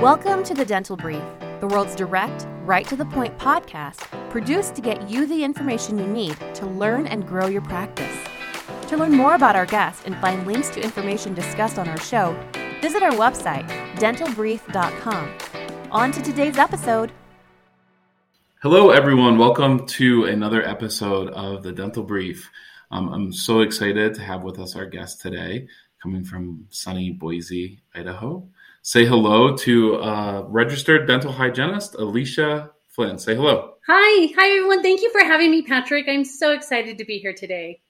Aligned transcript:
Welcome 0.00 0.44
to 0.44 0.54
the 0.54 0.64
Dental 0.64 0.96
Brief, 0.96 1.22
the 1.60 1.66
world's 1.66 1.94
direct, 1.94 2.46
right 2.64 2.88
to 2.88 2.96
the 2.96 3.04
point 3.04 3.36
podcast 3.36 4.00
produced 4.30 4.74
to 4.76 4.80
get 4.80 5.10
you 5.10 5.26
the 5.26 5.44
information 5.44 5.98
you 5.98 6.06
need 6.06 6.38
to 6.54 6.64
learn 6.64 7.06
and 7.06 7.28
grow 7.28 7.48
your 7.48 7.60
practice. 7.60 8.16
To 8.88 8.96
learn 8.96 9.12
more 9.12 9.34
about 9.34 9.56
our 9.56 9.66
guests 9.66 10.06
and 10.06 10.16
find 10.16 10.46
links 10.46 10.70
to 10.70 10.82
information 10.82 11.34
discussed 11.34 11.78
on 11.78 11.86
our 11.86 12.00
show, 12.00 12.34
visit 12.80 13.02
our 13.02 13.10
website, 13.10 13.68
dentalbrief.com. 13.96 15.34
On 15.90 16.12
to 16.12 16.22
today's 16.22 16.56
episode. 16.56 17.12
Hello, 18.62 18.88
everyone. 18.92 19.36
Welcome 19.36 19.86
to 19.88 20.24
another 20.24 20.66
episode 20.66 21.28
of 21.28 21.62
the 21.62 21.72
Dental 21.72 22.04
Brief. 22.04 22.50
Um, 22.90 23.10
I'm 23.10 23.32
so 23.34 23.60
excited 23.60 24.14
to 24.14 24.22
have 24.22 24.44
with 24.44 24.60
us 24.60 24.76
our 24.76 24.86
guest 24.86 25.20
today, 25.20 25.68
coming 26.02 26.24
from 26.24 26.68
sunny 26.70 27.10
Boise, 27.10 27.82
Idaho. 27.94 28.48
Say 28.90 29.06
hello 29.06 29.56
to 29.58 30.02
uh, 30.02 30.42
registered 30.48 31.06
dental 31.06 31.30
hygienist 31.30 31.94
Alicia 31.94 32.72
Flynn. 32.88 33.18
Say 33.18 33.36
hello. 33.36 33.74
Hi. 33.86 34.32
Hi, 34.36 34.48
everyone. 34.48 34.82
Thank 34.82 35.00
you 35.00 35.12
for 35.12 35.20
having 35.20 35.52
me, 35.52 35.62
Patrick. 35.62 36.08
I'm 36.08 36.24
so 36.24 36.50
excited 36.50 36.98
to 36.98 37.04
be 37.04 37.18
here 37.18 37.32
today. 37.32 37.82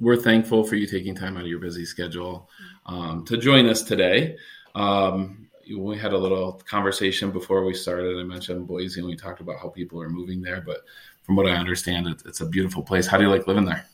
We're 0.00 0.16
thankful 0.16 0.64
for 0.64 0.76
you 0.76 0.86
taking 0.86 1.14
time 1.14 1.36
out 1.36 1.42
of 1.42 1.48
your 1.48 1.58
busy 1.58 1.84
schedule 1.84 2.48
um, 2.86 3.26
to 3.26 3.36
join 3.36 3.68
us 3.68 3.82
today. 3.82 4.38
Um, 4.74 5.48
we 5.76 5.98
had 5.98 6.14
a 6.14 6.18
little 6.18 6.52
conversation 6.66 7.32
before 7.32 7.62
we 7.62 7.74
started. 7.74 8.18
I 8.18 8.22
mentioned 8.22 8.66
Boise 8.66 9.00
and 9.00 9.08
we 9.10 9.14
talked 9.14 9.42
about 9.42 9.58
how 9.58 9.68
people 9.68 10.00
are 10.00 10.08
moving 10.08 10.40
there, 10.40 10.62
but 10.62 10.78
from 11.24 11.36
what 11.36 11.46
I 11.46 11.50
understand, 11.50 12.08
it's 12.24 12.40
a 12.40 12.46
beautiful 12.46 12.82
place. 12.82 13.06
How 13.06 13.18
do 13.18 13.24
you 13.24 13.30
like 13.30 13.46
living 13.46 13.66
there? 13.66 13.84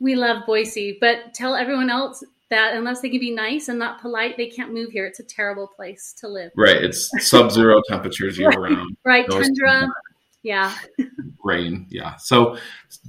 We 0.00 0.16
love 0.16 0.44
Boise, 0.44 0.98
but 1.00 1.32
tell 1.32 1.54
everyone 1.54 1.88
else 1.88 2.22
that 2.50 2.74
unless 2.74 3.00
they 3.00 3.08
can 3.08 3.20
be 3.20 3.30
nice 3.30 3.68
and 3.68 3.78
not 3.78 4.00
polite, 4.00 4.36
they 4.36 4.48
can't 4.48 4.74
move 4.74 4.90
here. 4.90 5.06
It's 5.06 5.20
a 5.20 5.24
terrible 5.24 5.68
place 5.68 6.14
to 6.18 6.28
live. 6.28 6.52
Right. 6.56 6.76
It's 6.76 7.10
sub 7.28 7.50
zero 7.50 7.80
temperatures 7.88 8.38
year 8.38 8.50
round. 8.50 8.96
Right. 9.04 9.28
Tundra. 9.30 9.88
Yeah. 10.42 10.74
Rain. 11.44 11.86
Yeah. 11.90 12.16
So 12.16 12.56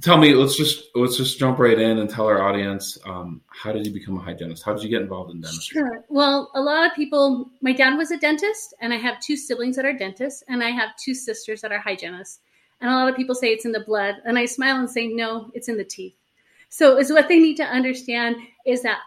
tell 0.02 0.18
me, 0.18 0.34
let's 0.34 0.56
just 0.56 0.84
let's 0.94 1.16
just 1.16 1.38
jump 1.38 1.58
right 1.58 1.78
in 1.78 1.98
and 1.98 2.08
tell 2.08 2.26
our 2.26 2.42
audience 2.42 2.98
um, 3.06 3.40
how 3.48 3.72
did 3.72 3.86
you 3.86 3.92
become 3.92 4.16
a 4.16 4.20
hygienist? 4.20 4.62
How 4.64 4.74
did 4.74 4.82
you 4.82 4.90
get 4.90 5.02
involved 5.02 5.30
in 5.30 5.40
dentistry? 5.40 5.80
Sure. 5.80 6.04
Well, 6.08 6.50
a 6.54 6.60
lot 6.60 6.86
of 6.86 6.94
people. 6.94 7.50
My 7.62 7.72
dad 7.72 7.96
was 7.96 8.10
a 8.10 8.18
dentist, 8.18 8.74
and 8.80 8.92
I 8.92 8.96
have 8.98 9.18
two 9.20 9.36
siblings 9.36 9.76
that 9.76 9.86
are 9.86 9.96
dentists, 9.96 10.44
and 10.48 10.62
I 10.62 10.70
have 10.70 10.90
two 10.96 11.14
sisters 11.14 11.62
that 11.62 11.72
are 11.72 11.78
hygienists. 11.78 12.40
And 12.80 12.90
a 12.90 12.94
lot 12.94 13.08
of 13.08 13.16
people 13.16 13.34
say 13.34 13.48
it's 13.48 13.64
in 13.64 13.72
the 13.72 13.80
blood, 13.80 14.16
and 14.24 14.38
I 14.38 14.44
smile 14.44 14.76
and 14.76 14.90
say 14.90 15.08
no, 15.08 15.50
it's 15.54 15.68
in 15.68 15.78
the 15.78 15.84
teeth. 15.84 16.14
So, 16.68 16.98
is 16.98 17.12
what 17.12 17.28
they 17.28 17.38
need 17.38 17.56
to 17.58 17.64
understand 17.64 18.36
is 18.66 18.82
that 18.82 18.98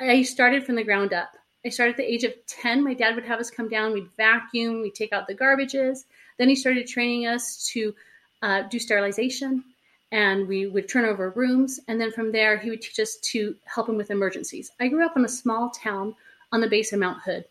I 0.00 0.22
started 0.22 0.64
from 0.64 0.76
the 0.76 0.84
ground 0.84 1.12
up. 1.12 1.30
I 1.64 1.70
started 1.70 1.92
at 1.92 1.96
the 1.96 2.12
age 2.12 2.24
of 2.24 2.34
10. 2.46 2.84
My 2.84 2.94
dad 2.94 3.14
would 3.14 3.24
have 3.24 3.40
us 3.40 3.50
come 3.50 3.68
down, 3.68 3.92
we'd 3.92 4.10
vacuum, 4.16 4.82
we'd 4.82 4.94
take 4.94 5.12
out 5.12 5.26
the 5.26 5.34
garbages. 5.34 6.04
Then 6.38 6.48
he 6.48 6.54
started 6.54 6.86
training 6.86 7.26
us 7.26 7.66
to 7.72 7.94
uh, 8.42 8.62
do 8.62 8.78
sterilization 8.78 9.64
and 10.12 10.46
we 10.46 10.66
would 10.66 10.88
turn 10.88 11.04
over 11.04 11.30
rooms. 11.30 11.80
And 11.88 12.00
then 12.00 12.12
from 12.12 12.30
there, 12.30 12.58
he 12.58 12.70
would 12.70 12.82
teach 12.82 13.00
us 13.00 13.16
to 13.16 13.56
help 13.64 13.88
him 13.88 13.96
with 13.96 14.10
emergencies. 14.10 14.70
I 14.78 14.88
grew 14.88 15.04
up 15.04 15.16
in 15.16 15.24
a 15.24 15.28
small 15.28 15.70
town 15.70 16.14
on 16.52 16.60
the 16.60 16.68
base 16.68 16.92
of 16.92 17.00
Mount 17.00 17.22
Hood. 17.22 17.44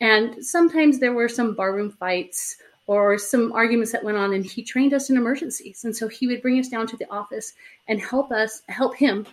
And 0.00 0.44
sometimes 0.44 0.98
there 0.98 1.12
were 1.12 1.28
some 1.28 1.54
barroom 1.54 1.90
fights 1.90 2.56
or 2.88 3.16
some 3.18 3.52
arguments 3.52 3.92
that 3.92 4.02
went 4.02 4.18
on, 4.18 4.34
and 4.34 4.44
he 4.44 4.64
trained 4.64 4.92
us 4.92 5.08
in 5.08 5.16
emergencies. 5.16 5.84
And 5.84 5.94
so 5.94 6.08
he 6.08 6.26
would 6.26 6.42
bring 6.42 6.58
us 6.58 6.68
down 6.68 6.88
to 6.88 6.96
the 6.96 7.08
office 7.08 7.52
and 7.86 8.00
help 8.00 8.32
us, 8.32 8.62
help 8.68 8.96
him 8.96 9.24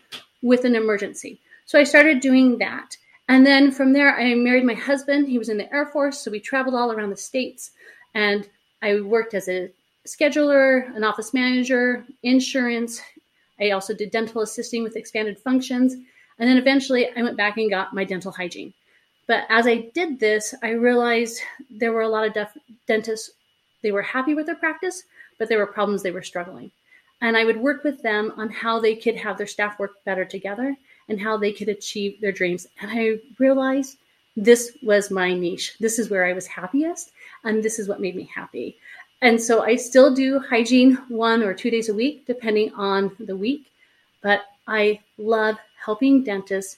with 0.44 0.66
an 0.66 0.76
emergency. 0.76 1.40
So 1.70 1.78
I 1.78 1.84
started 1.84 2.20
doing 2.20 2.58
that. 2.58 2.98
And 3.28 3.46
then 3.46 3.70
from 3.70 3.94
there, 3.94 4.18
I 4.18 4.34
married 4.34 4.66
my 4.66 4.74
husband. 4.74 5.28
He 5.28 5.38
was 5.38 5.50
in 5.50 5.58
the 5.60 5.72
Air 5.72 5.86
Force. 5.86 6.18
So 6.18 6.32
we 6.32 6.40
traveled 6.40 6.74
all 6.74 6.92
around 6.92 7.12
the 7.12 7.16
States. 7.16 7.74
And 8.16 8.50
I 8.82 9.02
worked 9.02 9.36
as 9.36 9.48
a 9.48 9.70
scheduler, 10.08 10.92
an 10.96 11.04
office 11.04 11.32
manager, 11.32 12.08
insurance. 12.24 13.00
I 13.60 13.70
also 13.70 13.94
did 13.94 14.10
dental 14.10 14.42
assisting 14.42 14.82
with 14.82 14.96
expanded 14.96 15.38
functions. 15.38 15.94
And 15.94 16.50
then 16.50 16.58
eventually 16.58 17.16
I 17.16 17.22
went 17.22 17.38
back 17.38 17.58
and 17.58 17.70
got 17.70 17.94
my 17.94 18.04
dental 18.04 18.32
hygiene. 18.32 18.74
But 19.28 19.44
as 19.50 19.68
I 19.68 19.92
did 19.94 20.20
this, 20.20 20.56
I 20.64 20.72
realized 20.72 21.40
there 21.70 21.92
were 21.92 22.02
a 22.02 22.10
lot 22.10 22.36
of 22.36 22.48
dentists, 22.88 23.30
they 23.84 23.92
were 23.92 24.02
happy 24.02 24.34
with 24.34 24.48
their 24.48 24.56
practice, 24.56 25.04
but 25.38 25.50
there 25.50 25.60
were 25.60 25.68
problems 25.68 26.02
they 26.02 26.10
were 26.10 26.24
struggling. 26.24 26.72
And 27.22 27.38
I 27.38 27.46
would 27.46 27.58
work 27.58 27.84
with 27.84 28.02
them 28.02 28.34
on 28.38 28.50
how 28.50 28.80
they 28.80 28.96
could 28.96 29.18
have 29.18 29.38
their 29.38 29.46
staff 29.46 29.78
work 29.78 30.04
better 30.04 30.26
together 30.26 30.76
and 31.10 31.20
how 31.20 31.38
they 31.38 31.52
could 31.52 31.70
achieve 31.70 32.22
their 32.22 32.32
dreams. 32.32 32.68
And 32.82 32.92
I 32.92 33.20
realized 33.38 33.98
this 34.38 34.78
was 34.82 35.12
my 35.12 35.34
niche. 35.34 35.76
This 35.80 36.00
is 36.00 36.10
where 36.10 36.26
I 36.26 36.34
was 36.34 36.48
happiest, 36.48 37.12
and 37.44 37.62
this 37.62 37.80
is 37.80 37.90
what 37.90 38.00
made 38.00 38.16
me 38.16 38.30
happy. 38.34 38.78
And 39.22 39.42
so 39.42 39.64
I 39.64 39.76
still 39.76 40.14
do 40.14 40.40
hygiene 40.40 40.96
one 41.10 41.44
or 41.44 41.54
two 41.54 41.70
days 41.70 41.90
a 41.90 41.94
week, 41.94 42.26
depending 42.26 42.74
on 42.74 43.16
the 43.20 43.36
week. 43.36 43.72
But 44.22 44.44
I 44.68 45.02
love 45.18 45.58
helping 45.84 46.24
dentists 46.24 46.78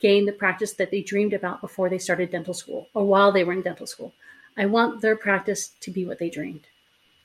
gain 0.00 0.24
the 0.24 0.32
practice 0.32 0.74
that 0.74 0.90
they 0.90 1.02
dreamed 1.02 1.32
about 1.32 1.60
before 1.60 1.88
they 1.88 1.98
started 1.98 2.30
dental 2.30 2.54
school 2.54 2.88
or 2.94 3.04
while 3.04 3.32
they 3.32 3.44
were 3.44 3.52
in 3.52 3.62
dental 3.62 3.86
school. 3.86 4.14
I 4.56 4.66
want 4.66 5.02
their 5.02 5.16
practice 5.16 5.70
to 5.80 5.90
be 5.90 6.06
what 6.06 6.18
they 6.18 6.30
dreamed. 6.30 6.66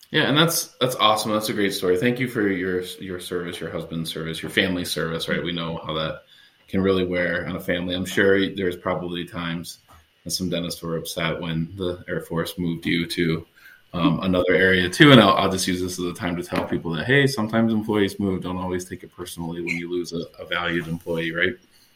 Yeah, 0.10 0.24
and 0.24 0.38
that's 0.38 0.68
that's 0.82 0.96
awesome. 0.98 1.32
That's 1.32 1.48
a 1.48 1.54
great 1.54 1.74
story. 1.74 1.98
Thank 1.98 2.20
you 2.20 2.28
for 2.28 2.46
your 2.46 2.82
your 3.00 3.22
service, 3.22 3.62
your 3.62 3.72
husband's 3.72 4.12
service, 4.12 4.42
your 4.42 4.52
family 4.52 4.84
service. 4.84 5.30
Right, 5.30 5.42
we 5.42 5.54
know 5.54 5.80
how 5.86 5.94
that 5.94 6.24
can 6.72 6.82
really 6.82 7.06
wear 7.06 7.48
on 7.48 7.56
a 7.56 7.60
family. 7.60 7.94
I'm 7.94 8.06
sure 8.06 8.50
there's 8.56 8.78
probably 8.78 9.26
times 9.26 9.80
that 10.24 10.32
some 10.32 10.50
dentists 10.50 10.82
were 10.82 10.98
upset 10.98 11.40
when 11.40 11.72
the 11.76 12.04
Air 12.08 12.22
Force 12.22 12.58
moved 12.58 12.86
you 12.86 13.06
to 13.08 13.46
um, 13.94 14.22
another 14.22 14.54
area 14.54 14.90
too. 14.90 15.12
And 15.12 15.20
I'll, 15.20 15.34
I'll, 15.34 15.52
just 15.52 15.68
use 15.68 15.82
this 15.82 16.00
as 16.00 16.06
a 16.06 16.14
time 16.14 16.38
to 16.38 16.44
tell 16.44 16.66
people 16.66 16.92
that 16.92 17.06
hey, 17.06 17.28
sometimes 17.28 17.74
employees 17.74 18.20
move. 18.20 18.42
Don't 18.42 18.58
always 18.58 18.86
take 18.86 19.04
it 19.04 19.12
personally 19.16 19.62
when 19.62 19.76
you 19.76 19.92
lose 19.92 20.14
a, 20.14 20.22
a 20.40 20.46
valued 20.46 20.88
employee, 20.88 21.34
right? 21.34 21.56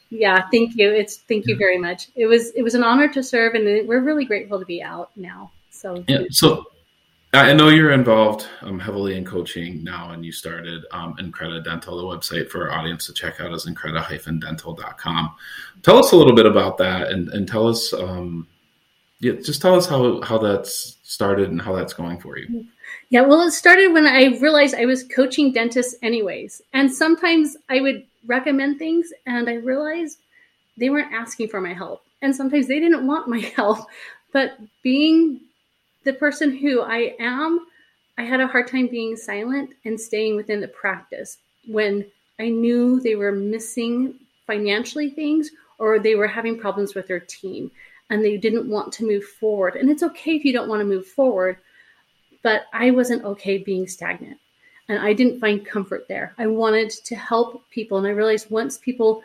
Yeah, 0.10 0.46
thank 0.52 0.76
you. 0.76 0.92
It's 0.92 1.18
thank 1.18 1.48
you 1.48 1.56
very 1.56 1.78
much. 1.78 2.10
It 2.16 2.28
was 2.28 2.52
it 2.52 2.62
was 2.62 2.76
an 2.76 2.84
honor 2.84 3.08
to 3.14 3.24
serve, 3.24 3.56
and 3.56 3.88
we're 3.88 4.02
really 4.02 4.26
grateful 4.26 4.60
to 4.60 4.66
be 4.66 4.84
out 4.84 5.12
now. 5.16 5.52
So 5.72 6.04
yeah, 6.08 6.24
so 6.30 6.66
I 7.42 7.54
know 7.54 7.70
you're 7.70 7.92
involved 7.92 8.48
um, 8.62 8.80
heavily 8.80 9.18
in 9.18 9.26
coaching 9.26 9.84
now, 9.84 10.12
and 10.12 10.24
you 10.24 10.32
started 10.32 10.86
um, 10.92 11.16
Increda 11.18 11.64
Dental. 11.64 11.98
The 11.98 12.04
website 12.04 12.50
for 12.50 12.70
our 12.70 12.80
audience 12.80 13.08
to 13.08 13.14
check 13.14 13.40
out 13.42 13.52
is 13.54 13.66
increda-dental.com. 13.66 15.36
Tell 15.82 15.98
us 15.98 16.12
a 16.12 16.16
little 16.16 16.36
bit 16.36 16.46
about 16.46 16.78
that, 16.78 17.10
and, 17.10 17.30
and 17.30 17.48
tell 17.48 17.68
us, 17.68 17.94
um, 17.94 18.48
yeah, 19.20 19.34
just 19.34 19.62
tell 19.62 19.76
us 19.76 19.88
how 19.88 20.22
how 20.22 20.38
that's 20.38 20.98
started 21.04 21.50
and 21.50 21.62
how 21.62 21.74
that's 21.74 21.94
going 21.94 22.20
for 22.20 22.38
you. 22.38 22.66
Yeah, 23.10 23.22
well, 23.22 23.42
it 23.42 23.52
started 23.52 23.92
when 23.92 24.06
I 24.06 24.38
realized 24.40 24.76
I 24.76 24.86
was 24.86 25.04
coaching 25.04 25.52
dentists, 25.52 25.96
anyways, 26.04 26.62
and 26.74 26.92
sometimes 26.92 27.58
I 27.70 27.82
would 27.82 28.06
recommend 28.28 28.78
things, 28.78 29.12
and 29.26 29.50
I 29.50 29.56
realized 29.56 30.20
they 30.78 30.90
weren't 30.90 31.14
asking 31.14 31.48
for 31.48 31.60
my 31.60 31.74
help, 31.74 32.04
and 32.22 32.36
sometimes 32.36 32.68
they 32.68 32.80
didn't 32.80 33.08
want 33.08 33.28
my 33.28 33.40
help. 33.56 33.88
But 34.32 34.60
being 34.84 35.40
the 36.06 36.14
person 36.14 36.56
who 36.56 36.82
I 36.82 37.16
am, 37.20 37.68
I 38.18 38.24
had 38.24 38.40
a 38.40 38.48
hard 38.48 38.68
time 38.68 38.88
being 38.88 39.18
silent 39.18 39.72
and 39.84 40.00
staying 40.00 40.38
within 40.38 40.62
the 40.62 40.68
practice 40.70 41.40
when 41.68 42.06
I 42.40 42.50
knew 42.50 43.00
they 43.00 43.16
were 43.16 43.32
missing 43.32 44.16
financially 44.48 45.10
things 45.10 45.52
or 45.80 46.00
they 46.00 46.16
were 46.16 46.28
having 46.28 46.58
problems 46.58 46.96
with 46.96 47.08
their 47.08 47.20
team 47.20 47.72
and 48.10 48.24
they 48.24 48.38
didn't 48.38 48.70
want 48.70 48.94
to 48.94 49.06
move 49.06 49.24
forward. 49.24 49.76
And 49.76 49.90
it's 49.90 50.04
okay 50.04 50.36
if 50.36 50.46
you 50.46 50.54
don't 50.54 50.70
want 50.70 50.80
to 50.80 50.86
move 50.86 51.08
forward, 51.08 51.58
but 52.44 52.64
I 52.72 52.92
wasn't 52.92 53.26
okay 53.26 53.58
being 53.58 53.88
stagnant. 53.88 54.38
And 54.88 55.00
I 55.00 55.14
didn't 55.14 55.40
find 55.40 55.66
comfort 55.66 56.08
there. 56.08 56.36
I 56.38 56.46
wanted 56.46 56.92
to 56.92 57.16
help 57.16 57.68
people. 57.72 57.98
And 57.98 58.06
I 58.06 58.12
realized 58.12 58.52
once 58.52 58.78
people 58.78 59.24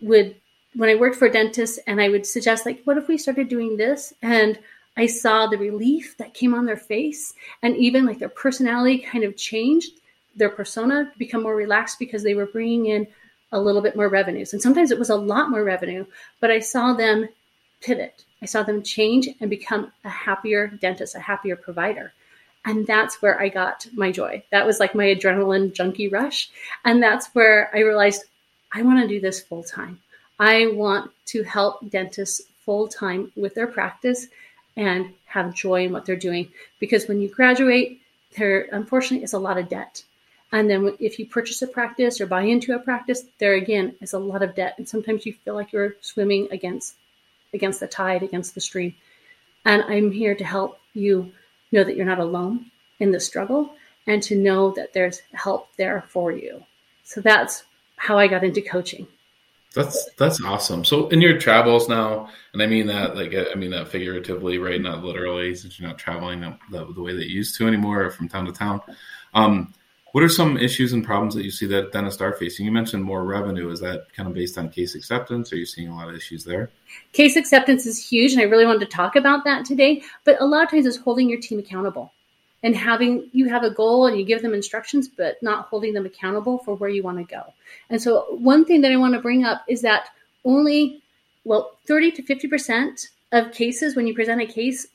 would, 0.00 0.34
when 0.74 0.90
I 0.90 0.96
worked 0.96 1.14
for 1.14 1.28
dentists 1.28 1.78
and 1.86 2.00
I 2.00 2.08
would 2.08 2.26
suggest, 2.26 2.66
like, 2.66 2.82
what 2.82 2.98
if 2.98 3.06
we 3.06 3.16
started 3.16 3.48
doing 3.48 3.76
this? 3.76 4.12
And 4.20 4.58
I 4.96 5.06
saw 5.06 5.46
the 5.46 5.58
relief 5.58 6.16
that 6.18 6.34
came 6.34 6.54
on 6.54 6.66
their 6.66 6.76
face 6.76 7.34
and 7.62 7.76
even 7.76 8.06
like 8.06 8.18
their 8.18 8.28
personality 8.28 8.98
kind 8.98 9.24
of 9.24 9.36
changed, 9.36 9.92
their 10.36 10.50
persona 10.50 11.12
become 11.18 11.42
more 11.42 11.56
relaxed 11.56 11.98
because 11.98 12.22
they 12.22 12.34
were 12.34 12.46
bringing 12.46 12.86
in 12.86 13.06
a 13.52 13.60
little 13.60 13.82
bit 13.82 13.96
more 13.96 14.08
revenues. 14.08 14.52
And 14.52 14.62
sometimes 14.62 14.90
it 14.90 14.98
was 14.98 15.10
a 15.10 15.16
lot 15.16 15.50
more 15.50 15.64
revenue, 15.64 16.06
but 16.40 16.50
I 16.50 16.58
saw 16.60 16.92
them 16.92 17.28
pivot. 17.80 18.24
I 18.42 18.46
saw 18.46 18.62
them 18.62 18.82
change 18.82 19.28
and 19.40 19.48
become 19.48 19.92
a 20.04 20.08
happier 20.08 20.68
dentist, 20.68 21.14
a 21.14 21.20
happier 21.20 21.56
provider. 21.56 22.12
And 22.64 22.86
that's 22.86 23.20
where 23.20 23.40
I 23.40 23.48
got 23.48 23.86
my 23.94 24.10
joy. 24.10 24.42
That 24.50 24.66
was 24.66 24.80
like 24.80 24.94
my 24.94 25.04
adrenaline 25.04 25.72
junkie 25.72 26.08
rush. 26.08 26.50
And 26.84 27.02
that's 27.02 27.28
where 27.34 27.70
I 27.74 27.80
realized 27.80 28.24
I 28.72 28.82
want 28.82 29.00
to 29.00 29.08
do 29.08 29.20
this 29.20 29.40
full 29.40 29.62
time. 29.62 30.00
I 30.38 30.68
want 30.72 31.10
to 31.26 31.42
help 31.42 31.88
dentists 31.90 32.40
full 32.64 32.88
time 32.88 33.30
with 33.36 33.54
their 33.54 33.66
practice 33.66 34.26
and 34.76 35.12
have 35.26 35.54
joy 35.54 35.84
in 35.84 35.92
what 35.92 36.04
they're 36.04 36.16
doing. 36.16 36.50
Because 36.78 37.06
when 37.06 37.20
you 37.20 37.28
graduate, 37.28 38.00
there 38.36 38.68
unfortunately 38.72 39.24
is 39.24 39.32
a 39.32 39.38
lot 39.38 39.58
of 39.58 39.68
debt. 39.68 40.04
And 40.52 40.70
then 40.70 40.96
if 41.00 41.18
you 41.18 41.26
purchase 41.26 41.62
a 41.62 41.66
practice 41.66 42.20
or 42.20 42.26
buy 42.26 42.42
into 42.42 42.74
a 42.74 42.78
practice, 42.78 43.24
there 43.38 43.54
again 43.54 43.96
is 44.00 44.12
a 44.12 44.18
lot 44.18 44.42
of 44.42 44.54
debt. 44.54 44.74
And 44.78 44.88
sometimes 44.88 45.26
you 45.26 45.32
feel 45.32 45.54
like 45.54 45.72
you're 45.72 45.96
swimming 46.00 46.48
against 46.50 46.96
against 47.52 47.80
the 47.80 47.86
tide, 47.86 48.22
against 48.22 48.54
the 48.54 48.60
stream. 48.60 48.94
And 49.64 49.82
I'm 49.82 50.10
here 50.10 50.34
to 50.34 50.44
help 50.44 50.78
you 50.92 51.32
know 51.72 51.84
that 51.84 51.96
you're 51.96 52.06
not 52.06 52.18
alone 52.18 52.70
in 52.98 53.10
the 53.10 53.20
struggle 53.20 53.74
and 54.06 54.22
to 54.24 54.36
know 54.36 54.72
that 54.72 54.92
there's 54.92 55.22
help 55.32 55.68
there 55.76 56.04
for 56.08 56.30
you. 56.30 56.62
So 57.04 57.20
that's 57.20 57.64
how 57.96 58.18
I 58.18 58.28
got 58.28 58.44
into 58.44 58.60
coaching. 58.60 59.06
That's 59.74 60.08
that's 60.16 60.42
awesome. 60.42 60.84
So 60.84 61.08
in 61.08 61.20
your 61.20 61.38
travels 61.38 61.88
now, 61.88 62.28
and 62.52 62.62
I 62.62 62.66
mean 62.66 62.86
that 62.86 63.16
like 63.16 63.34
I 63.34 63.54
mean 63.56 63.72
that 63.72 63.88
figuratively, 63.88 64.58
right? 64.58 64.80
Not 64.80 65.02
literally, 65.02 65.54
since 65.54 65.78
you're 65.78 65.88
not 65.88 65.98
traveling 65.98 66.40
the, 66.70 66.92
the 66.92 67.02
way 67.02 67.14
that 67.14 67.28
you 67.28 67.36
used 67.36 67.56
to 67.58 67.66
anymore, 67.66 68.10
from 68.10 68.28
town 68.28 68.46
to 68.46 68.52
town. 68.52 68.80
Um, 69.34 69.74
what 70.12 70.22
are 70.22 70.28
some 70.28 70.56
issues 70.56 70.92
and 70.92 71.04
problems 71.04 71.34
that 71.34 71.42
you 71.42 71.50
see 71.50 71.66
that 71.66 71.90
dentists 71.90 72.22
are 72.22 72.32
facing? 72.34 72.64
You 72.64 72.70
mentioned 72.70 73.02
more 73.02 73.24
revenue. 73.24 73.68
Is 73.70 73.80
that 73.80 74.12
kind 74.14 74.28
of 74.28 74.34
based 74.34 74.56
on 74.56 74.68
case 74.68 74.94
acceptance? 74.94 75.52
Are 75.52 75.56
you 75.56 75.66
seeing 75.66 75.88
a 75.88 75.96
lot 75.96 76.08
of 76.08 76.14
issues 76.14 76.44
there? 76.44 76.70
Case 77.12 77.34
acceptance 77.34 77.84
is 77.84 77.98
huge, 77.98 78.32
and 78.32 78.40
I 78.40 78.44
really 78.44 78.64
wanted 78.64 78.88
to 78.88 78.96
talk 78.96 79.16
about 79.16 79.42
that 79.42 79.64
today. 79.64 80.02
But 80.22 80.40
a 80.40 80.46
lot 80.46 80.62
of 80.62 80.70
times, 80.70 80.86
it's 80.86 80.98
holding 80.98 81.28
your 81.28 81.40
team 81.40 81.58
accountable 81.58 82.12
and 82.64 82.74
having 82.74 83.28
you 83.32 83.48
have 83.48 83.62
a 83.62 83.70
goal 83.70 84.06
and 84.06 84.18
you 84.18 84.24
give 84.24 84.40
them 84.40 84.54
instructions, 84.54 85.06
but 85.06 85.40
not 85.42 85.66
holding 85.66 85.92
them 85.92 86.06
accountable 86.06 86.58
for 86.58 86.74
where 86.74 86.88
you 86.88 87.02
want 87.02 87.18
to 87.18 87.24
go. 87.24 87.52
And 87.90 88.02
so, 88.02 88.26
one 88.30 88.64
thing 88.64 88.80
that 88.80 88.90
I 88.90 88.96
want 88.96 89.14
to 89.14 89.20
bring 89.20 89.44
up 89.44 89.62
is 89.68 89.82
that 89.82 90.08
only, 90.44 91.02
well, 91.44 91.76
30 91.86 92.12
to 92.12 92.22
50% 92.22 93.08
of 93.32 93.52
cases, 93.52 93.94
when 93.94 94.06
you 94.06 94.14
present 94.14 94.40
a 94.40 94.46
case, 94.46 94.88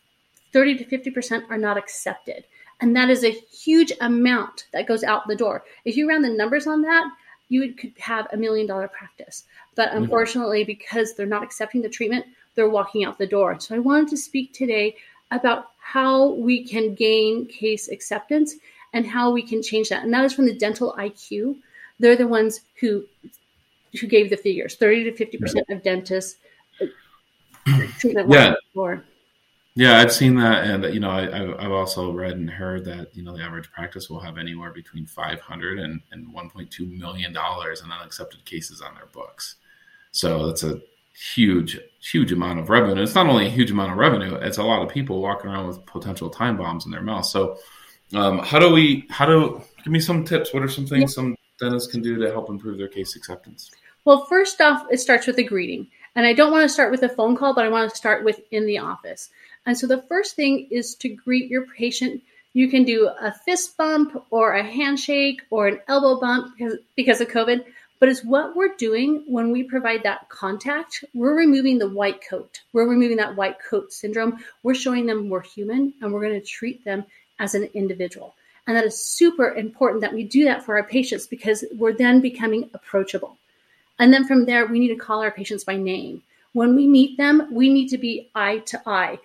30 0.52 0.80
to 0.80 0.86
50% 0.86 1.44
are 1.52 1.58
not 1.58 1.78
accepted. 1.78 2.44
And 2.82 2.96
that 2.96 3.10
is 3.10 3.24
a 3.24 3.30
huge 3.30 3.94
amount 4.02 4.66
that 4.74 4.88
goes 4.88 5.04
out 5.04 5.28
the 5.28 5.36
door. 5.36 5.64
If 5.86 5.96
you 5.96 6.08
ran 6.08 6.24
the 6.24 6.30
numbers 6.30 6.66
on 6.66 6.82
that, 6.84 7.06
you 7.50 7.74
could 7.74 7.94
have 8.00 8.28
a 8.34 8.38
million 8.38 8.66
dollar 8.66 8.88
practice. 8.88 9.44
But 9.76 9.90
mm-hmm. 9.90 10.04
unfortunately, 10.04 10.64
because 10.64 11.14
they're 11.14 11.28
not 11.28 11.44
accepting 11.44 11.82
the 11.82 11.90
treatment, 11.90 12.26
they're 12.56 12.70
walking 12.70 13.06
out 13.06 13.20
the 13.20 13.28
door. 13.28 13.60
So 13.60 13.76
I 13.76 13.80
wanted 13.80 14.10
to 14.10 14.18
speak 14.18 14.54
today 14.54 14.96
about 15.32 15.72
how 15.80 16.34
we 16.34 16.66
can 16.66 16.96
gain 16.96 17.46
case 17.48 17.90
acceptance 17.90 18.56
and 18.94 19.06
how 19.06 19.32
we 19.32 19.42
can 19.42 19.62
change 19.62 19.90
that. 19.90 20.04
And 20.04 20.14
that 20.14 20.26
is 20.26 20.34
from 20.34 20.46
the 20.46 20.56
dental 20.56 20.96
IQ. 20.98 21.58
They're 22.00 22.16
the 22.16 22.28
ones 22.28 22.62
who 22.80 23.06
who 24.00 24.06
gave 24.06 24.30
the 24.30 24.38
figures 24.38 24.76
30 24.76 25.06
to 25.06 25.16
50 25.16 25.38
percent 25.38 25.66
of 25.70 25.82
dentists 25.82 26.36
uh, 26.82 28.26
yeah. 28.28 28.54
Yeah, 29.76 30.00
I've 30.00 30.12
seen 30.12 30.36
that, 30.36 30.66
and 30.66 30.94
you 30.94 31.00
know, 31.00 31.12
I, 31.12 31.62
have 31.62 31.72
also 31.72 32.12
read 32.12 32.34
and 32.34 32.50
heard 32.50 32.84
that 32.86 33.16
you 33.16 33.24
know 33.24 33.38
the 33.38 33.44
average 33.44 33.72
practice 33.72 34.10
will 34.10 34.20
have 34.20 34.38
anywhere 34.38 34.72
between 34.72 35.06
500 35.06 35.80
and, 35.80 36.02
and 36.12 36.34
1.2 36.34 36.98
million 36.98 37.32
dollars 37.32 37.82
in 37.82 37.92
unaccepted 37.92 38.44
cases 38.46 38.82
on 38.82 38.96
their 38.96 39.06
books. 39.06 39.56
So 40.12 40.48
that's 40.48 40.64
a 40.64 40.82
huge, 41.20 41.80
huge 42.00 42.32
amount 42.32 42.60
of 42.60 42.70
revenue. 42.70 43.02
It's 43.02 43.16
not 43.16 43.28
only 43.28 43.48
a 43.48 43.50
huge 43.50 43.72
amount 43.72 43.92
of 43.92 43.98
revenue; 43.98 44.36
it's 44.36 44.58
a 44.58 44.64
lot 44.64 44.82
of 44.82 44.90
people 44.90 45.22
walking 45.22 45.50
around 45.50 45.68
with 45.68 45.86
potential 45.86 46.30
time 46.30 46.58
bombs 46.58 46.86
in 46.86 46.92
their 46.92 47.02
mouth. 47.02 47.26
So, 47.26 47.58
um, 48.14 48.40
how 48.40 48.60
do 48.60 48.72
we? 48.72 49.06
How 49.10 49.26
do 49.26 49.62
give 49.84 49.92
me 49.92 50.00
some 50.00 50.24
tips? 50.24 50.54
What 50.54 50.64
are 50.64 50.70
some 50.70 50.88
things 50.88 51.14
some 51.14 51.36
dentists 51.60 51.92
can 51.92 52.02
do 52.02 52.18
to 52.18 52.32
help 52.32 52.50
improve 52.50 52.78
their 52.78 52.88
case 52.88 53.16
acceptance? 53.16 53.72
Well, 54.06 54.26
first 54.26 54.62
off, 54.62 54.86
it 54.90 55.00
starts 55.00 55.28
with 55.28 55.38
a 55.40 55.44
greeting. 55.44 55.88
And 56.16 56.26
I 56.26 56.34
don't 56.34 56.52
want 56.52 56.64
to 56.64 56.74
start 56.74 56.92
with 56.92 57.04
a 57.04 57.10
phone 57.10 57.36
call, 57.36 57.54
but 57.54 57.66
I 57.66 57.70
want 57.70 57.90
to 57.90 57.96
start 57.96 58.24
with 58.26 58.40
in 58.52 58.66
the 58.66 58.80
office. 58.80 59.30
And 59.66 59.78
so 59.78 59.88
the 59.88 60.02
first 60.04 60.36
thing 60.36 60.68
is 60.72 60.96
to 60.96 61.10
greet 61.10 61.50
your 61.50 61.68
patient. 61.68 62.22
You 62.54 62.70
can 62.70 62.84
do 62.84 63.08
a 63.08 63.32
fist 63.32 63.78
bump 63.78 64.26
or 64.32 64.54
a 64.54 64.64
handshake 64.64 65.42
or 65.50 65.68
an 65.68 65.80
elbow 65.88 66.20
bump 66.20 66.56
because, 66.58 66.78
because 66.96 67.22
of 67.22 67.28
COVID. 67.28 67.64
But 68.00 68.10
it's 68.10 68.24
what 68.24 68.56
we're 68.56 68.76
doing 68.76 69.24
when 69.28 69.52
we 69.52 69.64
provide 69.64 70.04
that 70.04 70.30
contact. 70.30 71.04
We're 71.14 71.36
removing 71.36 71.80
the 71.80 71.90
white 71.90 72.22
coat. 72.28 72.62
We're 72.72 72.88
removing 72.88 73.18
that 73.18 73.36
white 73.36 73.58
coat 73.60 73.92
syndrome. 73.92 74.40
We're 74.64 74.74
showing 74.76 75.06
them 75.06 75.30
we're 75.30 75.42
human 75.42 75.94
and 76.02 76.14
we're 76.14 76.22
going 76.22 76.40
to 76.40 76.46
treat 76.46 76.86
them 76.86 77.04
as 77.40 77.56
an 77.56 77.70
individual. 77.74 78.36
And 78.68 78.78
that 78.78 78.86
is 78.86 79.00
super 79.00 79.54
important 79.56 80.02
that 80.02 80.14
we 80.14 80.24
do 80.24 80.46
that 80.46 80.64
for 80.64 80.78
our 80.78 80.84
patients 80.84 81.28
because 81.28 81.66
we're 81.78 81.92
then 81.94 82.22
becoming 82.22 82.70
approachable. 82.74 83.36
And 83.98 84.14
then 84.14 84.26
from 84.26 84.46
there, 84.46 84.66
we 84.66 84.80
need 84.80 84.90
to 84.90 84.96
call 84.96 85.22
our 85.22 85.32
patients 85.32 85.64
by 85.66 85.76
name. 85.76 86.24
When 86.54 86.76
we 86.76 86.88
meet 86.88 87.18
them, 87.18 87.48
we 87.52 87.72
need 87.72 87.90
to 87.90 87.98
be 87.98 88.30
eye 88.34 88.60
to 88.68 88.82
eye. 88.86 89.20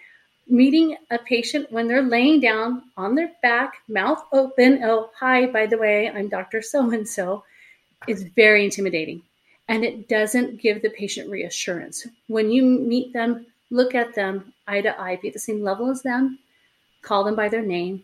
Meeting 0.48 0.96
a 1.10 1.18
patient 1.18 1.70
when 1.70 1.88
they're 1.88 2.02
laying 2.02 2.40
down 2.40 2.82
on 2.96 3.14
their 3.14 3.32
back, 3.40 3.74
mouth 3.88 4.24
open, 4.32 4.82
oh, 4.82 5.10
hi, 5.18 5.46
by 5.46 5.66
the 5.66 5.78
way, 5.78 6.10
I'm 6.10 6.28
Dr. 6.28 6.60
So 6.60 6.90
and 6.90 7.08
so, 7.08 7.44
is 8.08 8.24
very 8.34 8.64
intimidating. 8.64 9.22
And 9.68 9.84
it 9.84 10.08
doesn't 10.08 10.60
give 10.60 10.82
the 10.82 10.90
patient 10.90 11.30
reassurance. 11.30 12.06
When 12.26 12.50
you 12.50 12.64
meet 12.64 13.12
them, 13.12 13.46
look 13.70 13.94
at 13.94 14.14
them 14.14 14.52
eye 14.66 14.82
to 14.82 15.00
eye, 15.00 15.18
be 15.20 15.28
at 15.28 15.34
the 15.34 15.40
same 15.40 15.62
level 15.62 15.90
as 15.90 16.02
them, 16.02 16.38
call 17.02 17.24
them 17.24 17.34
by 17.34 17.48
their 17.48 17.62
name, 17.62 18.02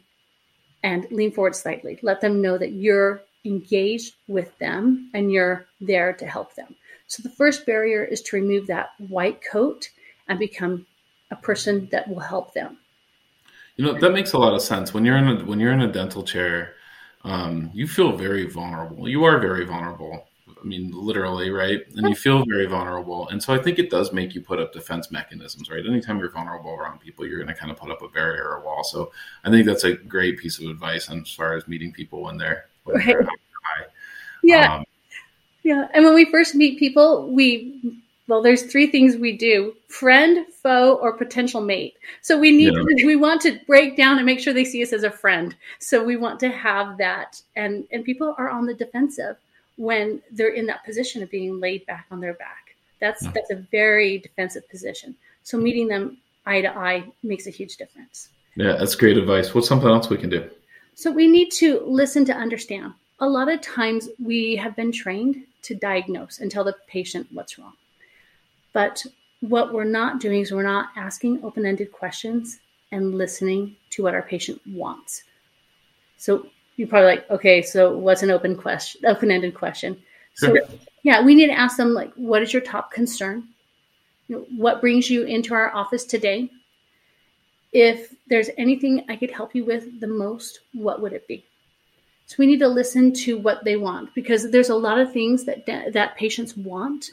and 0.83 1.07
lean 1.11 1.33
forward 1.33 1.55
slightly. 1.55 1.99
Let 2.03 2.21
them 2.21 2.41
know 2.41 2.57
that 2.59 2.73
you're 2.73 3.23
engaged 3.45 4.15
with 4.29 4.57
them 4.59 5.11
and 5.15 5.33
you're 5.33 5.67
there 5.81 6.13
to 6.15 6.27
help 6.27 6.55
them. 6.55 6.75
So 7.07 7.23
the 7.23 7.31
first 7.31 7.67
barrier 7.67 8.05
is 8.05 8.23
to 8.23 8.37
remove 8.37 8.67
that 8.67 8.91
white 9.09 9.43
coat 9.43 9.91
and 10.29 10.39
become 10.39 10.87
a 11.31 11.37
person 11.37 11.89
that 11.93 12.09
will 12.09 12.21
help 12.21 12.55
them. 12.55 12.79
You 13.77 13.87
know 13.87 13.99
that 13.99 14.13
makes 14.13 14.33
a 14.33 14.39
lot 14.39 14.55
of 14.55 14.63
sense. 14.63 14.93
When 14.93 15.05
you're 15.05 15.17
in 15.17 15.29
a 15.29 15.45
when 15.45 15.59
you're 15.59 15.73
in 15.73 15.81
a 15.81 15.91
dental 15.91 16.23
chair, 16.23 16.75
um, 17.25 17.71
you 17.75 17.87
feel 17.87 18.17
very 18.17 18.47
vulnerable. 18.47 19.09
You 19.09 19.25
are 19.25 19.39
very 19.39 19.65
vulnerable. 19.65 20.27
I 20.49 20.67
mean, 20.67 20.91
literally, 20.93 21.51
right? 21.51 21.81
And 21.97 22.09
you 22.09 22.15
feel 22.15 22.45
very 22.45 22.67
vulnerable. 22.67 23.29
And 23.29 23.43
so 23.43 23.55
I 23.55 23.59
think 23.59 23.79
it 23.79 23.89
does 23.89 24.13
make 24.13 24.35
you 24.35 24.43
put 24.43 24.59
up 24.59 24.73
defense 24.73 25.11
mechanisms, 25.11 25.71
right? 25.71 25.85
Anytime 25.87 26.19
you're 26.19 26.31
vulnerable 26.31 26.73
around 26.73 27.01
people, 27.01 27.27
you're 27.27 27.39
going 27.39 27.49
to 27.49 27.55
kind 27.55 27.73
of 27.73 27.79
put 27.79 27.91
up 27.91 28.03
a 28.03 28.09
barrier 28.09 28.45
or 28.45 28.57
a 28.57 28.65
wall. 28.65 28.85
So 28.85 29.11
I 29.43 29.51
think 29.51 29.65
that's 29.65 29.85
a 29.85 29.95
great 29.95 30.39
piece 30.39 30.59
of 30.59 30.69
advice 30.69 31.11
as 31.11 31.33
far 31.33 31.57
as 31.57 31.67
meeting 31.67 31.93
people 31.93 32.23
when 32.23 32.37
they're, 32.37 32.67
when 32.85 32.97
right. 32.97 33.07
they're 33.07 33.29
yeah. 34.43 34.77
Um, 34.77 34.85
yeah. 35.63 35.89
And 35.95 36.05
when 36.05 36.15
we 36.15 36.31
first 36.31 36.55
meet 36.55 36.79
people, 36.79 37.31
we, 37.31 37.81
well, 38.31 38.41
there's 38.41 38.63
three 38.63 38.87
things 38.87 39.17
we 39.17 39.37
do 39.37 39.75
friend, 39.89 40.47
foe, 40.63 40.95
or 40.95 41.13
potential 41.13 41.61
mate. 41.61 41.95
So 42.23 42.39
we 42.39 42.53
need, 42.53 42.73
yeah. 42.73 42.83
to, 42.99 43.05
we 43.07 43.17
want 43.17 43.41
to 43.43 43.59
break 43.67 43.97
down 43.97 44.19
and 44.19 44.25
make 44.25 44.39
sure 44.39 44.53
they 44.53 44.65
see 44.65 44.83
us 44.85 44.93
as 44.93 45.03
a 45.03 45.11
friend. 45.11 45.57
So 45.81 46.05
we 46.05 46.17
want 46.17 46.39
to 46.41 46.49
have 46.49 46.97
that. 46.99 47.43
And, 47.57 47.89
and 47.91 48.05
people 48.05 48.37
are 48.39 48.49
on 48.49 48.67
the 48.67 48.75
defensive 48.75 49.37
when 49.77 50.23
they're 50.31 50.55
in 50.55 50.67
that 50.67 50.85
position 50.85 51.25
of 51.25 51.31
being 51.31 51.59
laid 51.59 51.85
back 51.87 52.07
on 52.13 52.21
their 52.21 52.35
back. 52.35 52.77
That's, 53.01 53.25
yeah. 53.25 53.33
that's 53.35 53.51
a 53.51 53.57
very 53.57 54.19
defensive 54.19 54.69
position. 54.71 55.17
So 55.43 55.59
meeting 55.59 55.89
them 55.89 56.19
eye 56.47 56.61
to 56.61 56.77
eye 56.79 57.05
makes 57.25 57.49
a 57.49 57.51
huge 57.51 57.79
difference. 57.79 58.29
Yeah, 58.55 58.77
that's 58.77 58.95
great 58.95 59.17
advice. 59.17 59.55
What's 59.55 59.67
something 59.67 59.89
else 59.89 60.09
we 60.09 60.19
can 60.19 60.31
do? 60.31 60.49
So 60.95 61.11
we 61.11 61.27
need 61.27 61.51
to 61.53 61.81
listen 61.81 62.25
to 62.27 62.33
understand 62.33 62.95
a 63.19 63.29
lot 63.29 63.51
of 63.51 63.61
times 63.61 64.09
we 64.23 64.57
have 64.57 64.77
been 64.77 64.93
trained 64.93 65.45
to 65.63 65.75
diagnose 65.75 66.39
and 66.39 66.51
tell 66.51 66.65
the 66.65 66.77
patient 66.87 67.27
what's 67.33 67.59
wrong. 67.59 67.73
But 68.73 69.05
what 69.41 69.73
we're 69.73 69.85
not 69.85 70.21
doing 70.21 70.41
is 70.41 70.53
we're 70.53 70.63
not 70.63 70.91
asking 70.97 71.43
open 71.45 71.67
ended 71.67 71.93
questions 71.93 72.61
and 72.93 73.15
listening 73.15 73.77
to 73.91 74.03
what 74.03 74.15
our 74.15 74.23
patient 74.23 74.61
wants. 74.67 75.25
So 76.17 76.47
you're 76.77 76.89
probably 76.89 77.09
like, 77.09 77.31
okay, 77.31 77.63
so 77.63 77.97
what's 77.97 78.23
an 78.23 78.31
open 78.31 78.57
question, 78.57 79.05
open 79.07 79.31
ended 79.31 79.55
question? 79.55 80.01
So 80.35 80.57
yeah, 81.03 81.25
we 81.25 81.35
need 81.35 81.49
to 81.49 81.59
ask 81.59 81.77
them 81.77 81.95
like, 81.95 82.13
what 82.15 82.43
is 82.43 82.53
your 82.53 82.63
top 82.63 82.93
concern? 82.93 83.49
You 84.29 84.37
know, 84.37 84.47
what 84.57 84.81
brings 84.81 85.11
you 85.11 85.25
into 85.25 85.55
our 85.55 85.75
office 85.75 86.05
today? 86.05 86.51
If 87.73 88.15
there's 88.29 88.51
anything 88.59 89.05
I 89.09 89.17
could 89.17 89.31
help 89.31 89.55
you 89.55 89.65
with 89.65 90.01
the 90.01 90.07
most, 90.07 90.61
what 90.73 91.01
would 91.01 91.13
it 91.13 91.27
be? 91.27 91.45
So 92.27 92.37
we 92.39 92.47
need 92.47 92.61
to 92.61 92.69
listen 92.69 93.13
to 93.15 93.39
what 93.39 93.65
they 93.65 93.77
want 93.77 94.15
because 94.15 94.51
there's 94.51 94.69
a 94.69 94.75
lot 94.75 94.99
of 94.99 95.13
things 95.13 95.45
that 95.45 95.67
that 95.67 96.17
patients 96.17 96.57
want, 96.57 97.11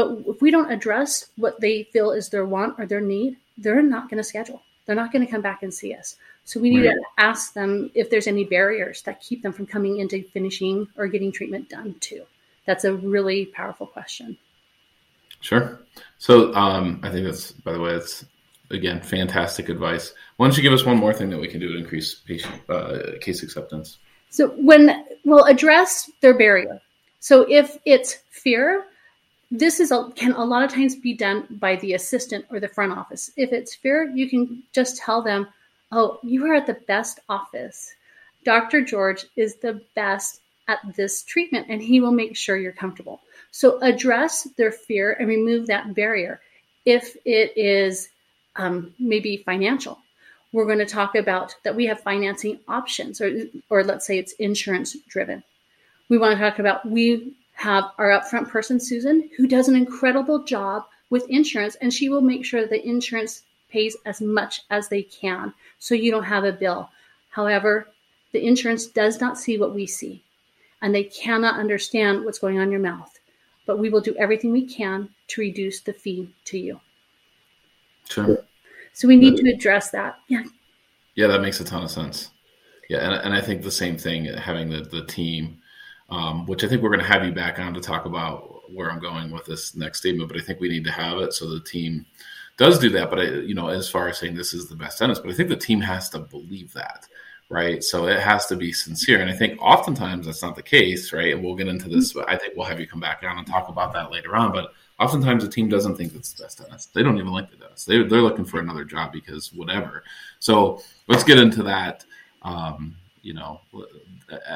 but 0.00 0.34
if 0.34 0.40
we 0.40 0.50
don't 0.50 0.70
address 0.70 1.26
what 1.36 1.60
they 1.60 1.84
feel 1.84 2.12
is 2.12 2.28
their 2.28 2.46
want 2.46 2.76
or 2.78 2.86
their 2.86 3.00
need, 3.00 3.36
they're 3.58 3.82
not 3.82 4.08
going 4.08 4.16
to 4.18 4.24
schedule. 4.24 4.62
They're 4.86 4.96
not 4.96 5.12
going 5.12 5.24
to 5.24 5.30
come 5.30 5.42
back 5.42 5.62
and 5.62 5.72
see 5.72 5.94
us. 5.94 6.16
So 6.44 6.58
we 6.58 6.70
need 6.70 6.86
right. 6.86 6.94
to 6.94 7.02
ask 7.18 7.52
them 7.52 7.90
if 7.94 8.08
there's 8.08 8.26
any 8.26 8.44
barriers 8.44 9.02
that 9.02 9.20
keep 9.20 9.42
them 9.42 9.52
from 9.52 9.66
coming 9.66 9.98
into 9.98 10.22
finishing 10.22 10.88
or 10.96 11.06
getting 11.06 11.30
treatment 11.32 11.68
done 11.68 11.96
too. 12.00 12.24
That's 12.66 12.84
a 12.84 12.94
really 12.94 13.46
powerful 13.46 13.86
question. 13.86 14.38
Sure. 15.40 15.80
So 16.18 16.54
um, 16.54 17.00
I 17.02 17.10
think 17.10 17.26
that's, 17.26 17.52
by 17.52 17.72
the 17.72 17.80
way, 17.80 17.92
that's 17.92 18.24
again 18.70 19.00
fantastic 19.00 19.68
advice. 19.68 20.14
Why 20.36 20.46
don't 20.46 20.56
you 20.56 20.62
give 20.62 20.72
us 20.72 20.84
one 20.84 20.96
more 20.96 21.12
thing 21.12 21.30
that 21.30 21.40
we 21.40 21.48
can 21.48 21.60
do 21.60 21.72
to 21.72 21.78
increase 21.78 22.14
patient 22.14 22.54
uh, 22.68 23.18
case 23.20 23.42
acceptance? 23.42 23.98
So 24.30 24.48
when 24.48 25.04
we'll 25.24 25.44
address 25.44 26.10
their 26.20 26.34
barrier. 26.34 26.80
So 27.18 27.44
if 27.48 27.76
it's 27.84 28.18
fear, 28.30 28.86
this 29.50 29.80
is 29.80 29.90
a, 29.90 30.10
can 30.14 30.32
a 30.32 30.44
lot 30.44 30.62
of 30.62 30.72
times 30.72 30.94
be 30.94 31.14
done 31.14 31.46
by 31.50 31.76
the 31.76 31.94
assistant 31.94 32.44
or 32.50 32.60
the 32.60 32.68
front 32.68 32.92
office. 32.92 33.30
If 33.36 33.52
it's 33.52 33.74
fear, 33.74 34.10
you 34.14 34.28
can 34.28 34.62
just 34.72 34.98
tell 34.98 35.22
them, 35.22 35.48
"Oh, 35.90 36.18
you 36.22 36.46
are 36.46 36.54
at 36.54 36.66
the 36.66 36.80
best 36.86 37.20
office. 37.28 37.92
Dr. 38.44 38.82
George 38.82 39.26
is 39.36 39.56
the 39.56 39.82
best 39.94 40.40
at 40.68 40.78
this 40.94 41.22
treatment 41.22 41.66
and 41.68 41.82
he 41.82 42.00
will 42.00 42.12
make 42.12 42.36
sure 42.36 42.56
you're 42.56 42.72
comfortable." 42.72 43.20
So 43.50 43.80
address 43.80 44.44
their 44.56 44.70
fear 44.72 45.12
and 45.12 45.28
remove 45.28 45.66
that 45.66 45.94
barrier. 45.94 46.40
If 46.84 47.16
it 47.24 47.52
is 47.56 48.08
um, 48.56 48.94
maybe 48.98 49.38
financial. 49.38 49.98
We're 50.52 50.66
going 50.66 50.78
to 50.78 50.86
talk 50.86 51.14
about 51.14 51.54
that 51.62 51.76
we 51.76 51.86
have 51.86 52.00
financing 52.00 52.58
options, 52.66 53.20
or, 53.20 53.44
or 53.68 53.84
let's 53.84 54.06
say 54.06 54.18
it's 54.18 54.32
insurance 54.32 54.96
driven. 55.08 55.42
We 56.08 56.18
want 56.18 56.36
to 56.36 56.44
talk 56.44 56.58
about 56.58 56.88
we 56.88 57.34
have 57.60 57.84
our 57.98 58.08
upfront 58.08 58.48
person, 58.48 58.80
Susan, 58.80 59.28
who 59.36 59.46
does 59.46 59.68
an 59.68 59.76
incredible 59.76 60.42
job 60.44 60.86
with 61.10 61.28
insurance, 61.28 61.74
and 61.82 61.92
she 61.92 62.08
will 62.08 62.22
make 62.22 62.42
sure 62.42 62.62
that 62.62 62.70
the 62.70 62.88
insurance 62.88 63.42
pays 63.70 63.94
as 64.06 64.22
much 64.22 64.62
as 64.70 64.88
they 64.88 65.02
can 65.02 65.52
so 65.78 65.94
you 65.94 66.10
don't 66.10 66.24
have 66.24 66.44
a 66.44 66.52
bill. 66.52 66.88
However, 67.28 67.88
the 68.32 68.42
insurance 68.42 68.86
does 68.86 69.20
not 69.20 69.36
see 69.36 69.58
what 69.58 69.74
we 69.74 69.86
see, 69.86 70.24
and 70.80 70.94
they 70.94 71.04
cannot 71.04 71.60
understand 71.60 72.24
what's 72.24 72.38
going 72.38 72.56
on 72.56 72.64
in 72.64 72.72
your 72.72 72.80
mouth. 72.80 73.18
But 73.66 73.78
we 73.78 73.90
will 73.90 74.00
do 74.00 74.16
everything 74.16 74.52
we 74.52 74.64
can 74.64 75.10
to 75.28 75.42
reduce 75.42 75.82
the 75.82 75.92
fee 75.92 76.32
to 76.46 76.58
you. 76.58 76.80
Sure. 78.08 78.38
So 78.94 79.06
we 79.06 79.16
need 79.16 79.36
to 79.36 79.52
address 79.52 79.90
that. 79.90 80.16
Yeah. 80.28 80.44
Yeah, 81.14 81.26
that 81.26 81.42
makes 81.42 81.60
a 81.60 81.64
ton 81.64 81.84
of 81.84 81.90
sense. 81.90 82.30
Yeah, 82.88 83.00
and, 83.00 83.14
and 83.26 83.34
I 83.34 83.42
think 83.42 83.62
the 83.62 83.70
same 83.70 83.98
thing, 83.98 84.24
having 84.24 84.70
the, 84.70 84.80
the 84.80 85.04
team, 85.04 85.58
um, 86.10 86.46
which 86.46 86.64
I 86.64 86.68
think 86.68 86.82
we're 86.82 86.90
going 86.90 87.00
to 87.00 87.06
have 87.06 87.24
you 87.24 87.32
back 87.32 87.58
on 87.58 87.74
to 87.74 87.80
talk 87.80 88.04
about 88.04 88.70
where 88.72 88.90
I'm 88.90 89.00
going 89.00 89.30
with 89.30 89.46
this 89.46 89.74
next 89.74 89.98
statement, 90.00 90.28
but 90.30 90.40
I 90.40 90.44
think 90.44 90.60
we 90.60 90.68
need 90.68 90.84
to 90.84 90.92
have 90.92 91.18
it 91.18 91.32
so 91.32 91.48
the 91.48 91.60
team 91.60 92.06
does 92.56 92.78
do 92.78 92.90
that. 92.90 93.10
But 93.10 93.20
I, 93.20 93.24
you 93.24 93.54
know, 93.54 93.68
as 93.68 93.88
far 93.88 94.08
as 94.08 94.18
saying 94.18 94.34
this 94.34 94.54
is 94.54 94.68
the 94.68 94.76
best 94.76 94.98
dentist, 94.98 95.22
but 95.22 95.32
I 95.32 95.34
think 95.34 95.48
the 95.48 95.56
team 95.56 95.80
has 95.80 96.08
to 96.10 96.18
believe 96.18 96.72
that, 96.74 97.06
right? 97.48 97.82
So 97.82 98.06
it 98.06 98.20
has 98.20 98.46
to 98.46 98.56
be 98.56 98.72
sincere, 98.72 99.20
and 99.20 99.30
I 99.30 99.34
think 99.34 99.60
oftentimes 99.60 100.26
that's 100.26 100.42
not 100.42 100.56
the 100.56 100.62
case, 100.62 101.12
right? 101.12 101.32
And 101.32 101.42
we'll 101.42 101.56
get 101.56 101.68
into 101.68 101.88
this. 101.88 102.12
But 102.12 102.28
I 102.28 102.36
think 102.36 102.54
we'll 102.56 102.66
have 102.66 102.80
you 102.80 102.86
come 102.86 103.00
back 103.00 103.22
on 103.24 103.38
and 103.38 103.46
talk 103.46 103.68
about 103.68 103.92
that 103.94 104.10
later 104.10 104.36
on. 104.36 104.52
But 104.52 104.72
oftentimes 104.98 105.44
the 105.44 105.50
team 105.50 105.68
doesn't 105.68 105.96
think 105.96 106.14
it's 106.14 106.32
the 106.32 106.44
best 106.44 106.58
dentist. 106.58 106.92
They 106.92 107.02
don't 107.02 107.18
even 107.18 107.32
like 107.32 107.50
the 107.50 107.56
dentist. 107.56 107.86
They, 107.86 108.02
they're 108.02 108.20
looking 108.20 108.44
for 108.44 108.60
another 108.60 108.84
job 108.84 109.12
because 109.12 109.52
whatever. 109.52 110.04
So 110.38 110.82
let's 111.08 111.24
get 111.24 111.38
into 111.38 111.62
that. 111.64 112.04
Um, 112.42 112.96
you 113.22 113.34
know, 113.34 113.60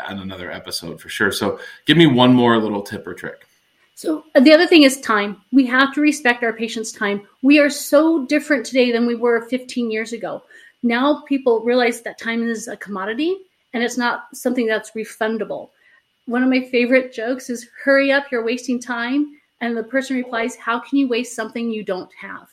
on 0.09 0.18
another 0.18 0.50
episode 0.50 1.00
for 1.00 1.09
sure. 1.09 1.33
So 1.33 1.59
give 1.87 1.97
me 1.97 2.06
one 2.06 2.33
more 2.33 2.59
little 2.59 2.83
tip 2.83 3.06
or 3.06 3.14
trick. 3.14 3.47
So 3.94 4.25
the 4.35 4.52
other 4.52 4.66
thing 4.66 4.83
is 4.83 5.00
time. 5.00 5.40
We 5.52 5.66
have 5.66 5.94
to 5.94 6.00
respect 6.00 6.42
our 6.42 6.52
patients' 6.52 6.90
time. 6.90 7.26
We 7.42 7.61
are 7.61 7.71
so 7.71 8.26
different 8.26 8.66
today 8.66 8.90
than 8.90 9.06
we 9.06 9.14
were 9.14 9.42
15 9.49 9.90
years 9.90 10.12
ago. 10.12 10.42
Now 10.83 11.23
people 11.26 11.61
realize 11.61 12.02
that 12.02 12.18
time 12.18 12.42
is 12.42 12.66
a 12.66 12.76
commodity 12.76 13.37
and 13.73 13.83
it's 13.83 13.97
not 13.97 14.26
something 14.35 14.66
that's 14.66 14.92
refundable. 14.92 15.71
One 16.26 16.42
of 16.42 16.49
my 16.49 16.62
favorite 16.62 17.12
jokes 17.12 17.50
is 17.50 17.68
hurry 17.85 18.11
up, 18.11 18.25
you're 18.30 18.44
wasting 18.44 18.80
time. 18.80 19.38
And 19.61 19.76
the 19.76 19.83
person 19.83 20.16
replies, 20.16 20.56
How 20.56 20.80
can 20.80 20.99
you 20.99 21.09
waste 21.09 21.37
something 21.37 21.71
you 21.71 21.85
don't 21.85 22.11
have? 22.21 22.49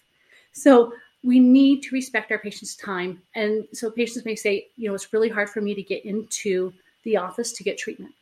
So 0.54 0.94
we 1.24 1.40
need 1.40 1.82
to 1.84 1.96
respect 1.96 2.32
our 2.32 2.40
patients' 2.40 2.76
time. 2.76 3.22
And 3.36 3.68
so 3.74 3.92
patients 3.92 4.26
may 4.26 4.36
say, 4.36 4.68
you 4.78 4.90
know, 4.90 4.96
it's 4.96 5.14
really 5.14 5.30
hard 5.30 5.50
for 5.50 5.62
me 5.62 5.76
to 5.76 5.84
get 5.84 6.06
into 6.06 6.74
the 7.04 7.18
office 7.18 7.52
to 7.54 7.64
get 7.64 7.78
treatment. 7.78 8.14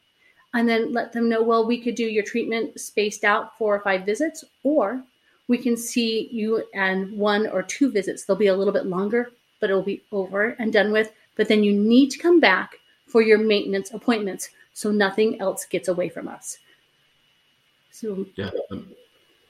And 0.53 0.67
then 0.67 0.91
let 0.91 1.13
them 1.13 1.29
know, 1.29 1.43
well, 1.43 1.65
we 1.65 1.79
could 1.79 1.95
do 1.95 2.05
your 2.05 2.23
treatment 2.23 2.79
spaced 2.79 3.23
out 3.23 3.57
four 3.57 3.75
or 3.75 3.81
five 3.81 4.05
visits, 4.05 4.43
or 4.63 5.03
we 5.47 5.57
can 5.57 5.77
see 5.77 6.27
you 6.31 6.63
and 6.73 7.11
one 7.17 7.47
or 7.47 7.61
two 7.61 7.91
visits. 7.91 8.25
They'll 8.25 8.35
be 8.35 8.47
a 8.47 8.55
little 8.55 8.73
bit 8.73 8.87
longer, 8.87 9.31
but 9.59 9.69
it'll 9.69 9.81
be 9.81 10.01
over 10.11 10.55
and 10.59 10.73
done 10.73 10.91
with. 10.91 11.11
But 11.35 11.47
then 11.47 11.63
you 11.63 11.73
need 11.73 12.09
to 12.11 12.19
come 12.19 12.39
back 12.39 12.75
for 13.05 13.21
your 13.21 13.37
maintenance 13.37 13.93
appointments 13.93 14.49
so 14.73 14.91
nothing 14.91 15.39
else 15.39 15.65
gets 15.65 15.87
away 15.87 16.09
from 16.09 16.27
us. 16.27 16.57
So 17.91 18.25
yeah, 18.35 18.49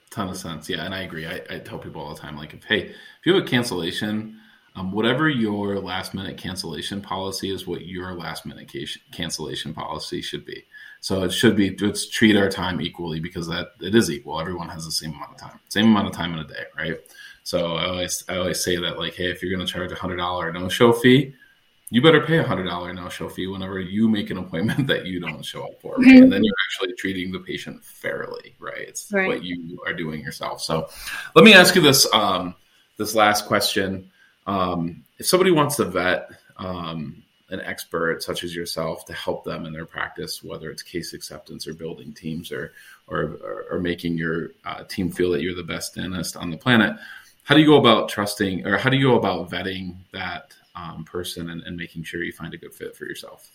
ton 0.10 0.30
of 0.30 0.38
sense. 0.38 0.70
Yeah, 0.70 0.86
and 0.86 0.94
I 0.94 1.02
agree. 1.02 1.26
I, 1.26 1.42
I 1.50 1.60
tell 1.60 1.80
people 1.80 2.02
all 2.02 2.14
the 2.14 2.20
time, 2.20 2.38
like, 2.38 2.54
if 2.54 2.64
hey, 2.64 2.90
if 2.90 3.26
you 3.26 3.34
have 3.34 3.44
a 3.44 3.48
cancellation, 3.48 4.40
um, 4.76 4.92
whatever 4.92 5.30
your 5.30 5.80
last 5.80 6.14
minute 6.14 6.38
cancellation 6.38 7.02
policy 7.02 7.54
is, 7.54 7.68
what 7.68 7.86
your 7.86 8.14
last 8.14 8.46
minute 8.46 8.72
cancellation 9.12 9.74
policy 9.74 10.22
should 10.22 10.46
be. 10.46 10.66
So 11.02 11.24
it 11.24 11.32
should 11.32 11.56
be 11.56 11.76
let's 11.78 12.10
treat 12.10 12.36
our 12.36 12.50
time 12.50 12.82
equally 12.82 13.20
because 13.20 13.48
that 13.48 13.70
it 13.82 13.96
is 13.96 14.12
equal. 14.12 14.40
Everyone 14.40 14.70
has 14.70 14.86
the 14.86 14.92
same 14.92 15.14
amount 15.14 15.34
of 15.34 15.38
time, 15.38 15.60
same 15.70 15.88
amount 15.88 16.08
of 16.08 16.14
time 16.14 16.34
in 16.34 16.40
a 16.40 16.48
day, 16.48 16.64
right? 16.78 16.98
So 17.44 17.76
I 17.76 17.88
always 17.88 18.24
I 18.30 18.38
always 18.38 18.64
say 18.64 18.76
that 18.78 19.00
like, 19.00 19.16
hey, 19.16 19.32
if 19.32 19.42
you're 19.42 19.54
going 19.54 19.66
to 19.66 19.72
charge 19.72 19.92
a 19.92 19.96
hundred 19.96 20.18
dollar 20.18 20.52
no 20.52 20.70
show 20.70 20.92
fee, 20.92 21.34
you 21.92 22.02
better 22.02 22.22
pay 22.22 22.38
a 22.38 22.44
hundred 22.44 22.66
dollar 22.66 22.94
no 22.94 23.10
show 23.10 23.30
fee 23.30 23.48
whenever 23.48 23.80
you 23.80 24.08
make 24.08 24.30
an 24.30 24.38
appointment 24.38 24.88
that 24.88 25.06
you 25.06 25.20
don't 25.20 25.44
show 25.44 25.64
up 25.64 25.82
for, 25.82 25.96
right? 25.98 26.18
and 26.18 26.32
then 26.32 26.44
you're 26.44 26.54
actually 26.68 26.94
treating 26.96 27.32
the 27.32 27.40
patient 27.40 27.84
fairly, 27.84 28.56
right? 28.60 28.88
It's 28.88 29.12
right. 29.12 29.28
what 29.28 29.44
you 29.44 29.82
are 29.86 29.94
doing 29.94 30.22
yourself. 30.22 30.62
So, 30.62 30.90
let 31.36 31.46
me 31.46 31.54
ask 31.54 31.76
you 31.76 31.82
this 31.82 32.08
um, 32.14 32.56
this 32.98 33.16
last 33.16 33.46
question: 33.46 34.10
um, 34.46 35.04
If 35.18 35.26
somebody 35.26 35.52
wants 35.52 35.78
to 35.78 35.86
vet 35.86 36.30
um, 36.58 37.24
an 37.50 37.62
expert 37.62 38.22
such 38.22 38.44
as 38.44 38.56
yourself 38.56 39.06
to 39.06 39.14
help 39.14 39.44
them 39.44 39.66
in 39.66 39.74
their 39.74 39.86
practice, 39.86 40.44
whether 40.44 40.70
it's 40.70 40.84
case 40.84 41.14
acceptance 41.14 41.68
or 41.68 41.74
building 41.74 42.14
teams 42.14 42.52
or 42.52 42.74
or, 43.08 43.40
or, 43.44 43.66
or 43.72 43.80
making 43.80 44.16
your 44.16 44.52
uh, 44.66 44.84
team 44.84 45.10
feel 45.10 45.32
that 45.32 45.42
you're 45.42 45.56
the 45.56 45.64
best 45.64 45.96
dentist 45.96 46.38
on 46.38 46.52
the 46.52 46.58
planet, 46.58 46.96
how 47.44 47.56
do 47.56 47.62
you 47.62 47.68
go 47.68 47.78
about 47.78 48.10
trusting, 48.10 48.68
or 48.68 48.78
how 48.78 48.92
do 48.92 48.98
you 48.98 49.08
go 49.08 49.18
about 49.18 49.50
vetting 49.50 49.96
that? 50.14 50.54
Um, 50.76 51.04
person 51.04 51.50
and, 51.50 51.62
and 51.64 51.76
making 51.76 52.04
sure 52.04 52.24
you 52.24 52.32
find 52.32 52.54
a 52.54 52.58
good 52.58 52.74
fit 52.74 52.96
for 52.96 53.06
yourself. 53.06 53.50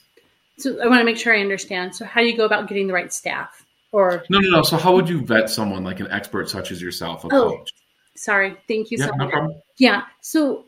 So 0.58 0.80
I 0.80 0.86
want 0.86 1.00
to 1.00 1.04
make 1.04 1.16
sure 1.16 1.34
I 1.34 1.40
understand. 1.40 1.94
So 1.94 2.04
how 2.04 2.20
do 2.20 2.26
you 2.26 2.36
go 2.36 2.44
about 2.44 2.68
getting 2.68 2.86
the 2.86 2.92
right 2.92 3.10
staff? 3.12 3.64
Or 3.92 4.24
no, 4.28 4.40
no, 4.40 4.50
no. 4.50 4.62
So 4.62 4.76
how 4.76 4.94
would 4.94 5.08
you 5.08 5.20
vet 5.20 5.48
someone 5.50 5.84
like 5.84 6.00
an 6.00 6.10
expert 6.10 6.50
such 6.50 6.72
as 6.72 6.82
yourself, 6.82 7.24
a 7.24 7.28
oh, 7.28 7.50
coach? 7.50 7.70
Sorry, 8.16 8.56
thank 8.68 8.90
you 8.90 8.98
yeah, 8.98 9.06
so 9.06 9.12
much. 9.16 9.32
No 9.32 9.62
yeah. 9.78 10.02
So 10.20 10.66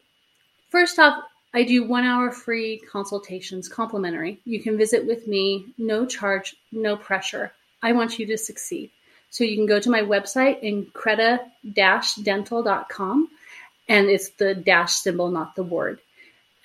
first 0.70 0.98
off, 0.98 1.22
I 1.54 1.62
do 1.62 1.84
one 1.84 2.04
hour 2.04 2.30
free 2.30 2.78
consultations, 2.78 3.68
complimentary. 3.68 4.40
You 4.44 4.60
can 4.60 4.76
visit 4.76 5.06
with 5.06 5.26
me, 5.26 5.64
no 5.78 6.04
charge, 6.06 6.54
no 6.70 6.96
pressure. 6.96 7.52
I 7.82 7.92
want 7.92 8.18
you 8.18 8.26
to 8.26 8.36
succeed. 8.36 8.90
So 9.30 9.44
you 9.44 9.56
can 9.56 9.64
go 9.66 9.80
to 9.80 9.90
my 9.90 10.02
website, 10.02 10.62
increda-dental.com, 10.62 13.28
and 13.88 14.08
it's 14.08 14.28
the 14.30 14.54
dash 14.54 14.94
symbol, 14.94 15.30
not 15.30 15.54
the 15.56 15.62
word 15.62 16.00